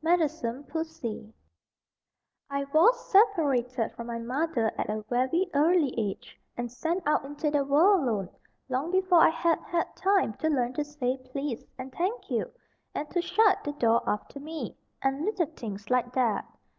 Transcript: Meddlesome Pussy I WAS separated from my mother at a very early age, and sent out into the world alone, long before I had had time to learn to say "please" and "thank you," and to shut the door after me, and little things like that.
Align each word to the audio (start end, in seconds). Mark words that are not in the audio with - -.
Meddlesome 0.00 0.64
Pussy 0.64 1.34
I 2.48 2.64
WAS 2.72 3.10
separated 3.10 3.92
from 3.92 4.06
my 4.06 4.18
mother 4.18 4.72
at 4.78 4.88
a 4.88 5.02
very 5.10 5.50
early 5.52 5.92
age, 5.98 6.34
and 6.56 6.72
sent 6.72 7.06
out 7.06 7.26
into 7.26 7.50
the 7.50 7.62
world 7.62 8.02
alone, 8.08 8.30
long 8.70 8.90
before 8.90 9.20
I 9.20 9.28
had 9.28 9.58
had 9.60 9.94
time 9.94 10.32
to 10.38 10.48
learn 10.48 10.72
to 10.72 10.84
say 10.86 11.18
"please" 11.18 11.66
and 11.76 11.92
"thank 11.92 12.30
you," 12.30 12.50
and 12.94 13.10
to 13.10 13.20
shut 13.20 13.64
the 13.64 13.72
door 13.72 14.00
after 14.08 14.40
me, 14.40 14.78
and 15.02 15.26
little 15.26 15.44
things 15.54 15.90
like 15.90 16.14
that. 16.14 16.46